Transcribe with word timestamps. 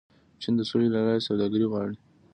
چین 0.41 0.53
د 0.57 0.61
سولې 0.69 0.87
له 0.93 0.99
لارې 1.05 1.25
سوداګري 1.27 1.65
غواړي. 1.71 1.97